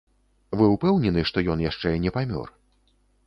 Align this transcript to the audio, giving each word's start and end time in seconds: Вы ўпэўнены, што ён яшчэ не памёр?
Вы 0.59 0.69
ўпэўнены, 0.75 1.25
што 1.31 1.43
ён 1.55 1.63
яшчэ 1.67 1.93
не 2.05 2.11
памёр? 2.17 2.47